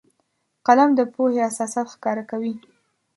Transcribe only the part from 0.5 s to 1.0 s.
قلم